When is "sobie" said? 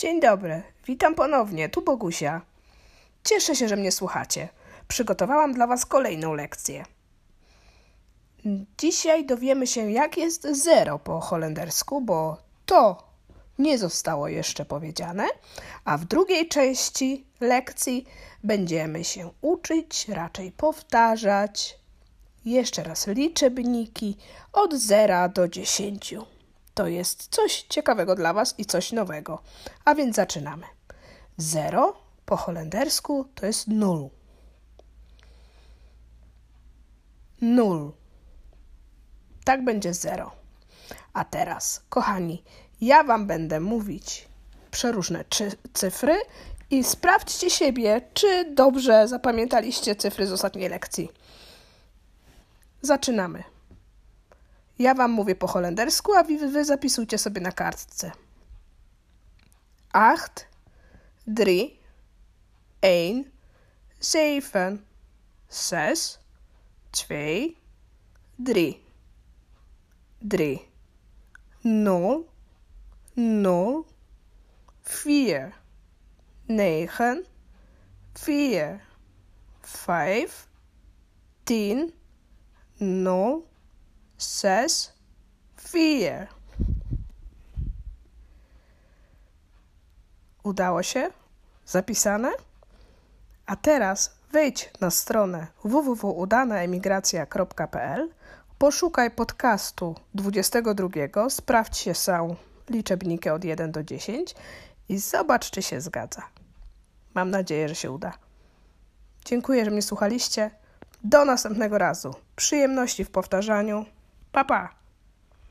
57.18-57.40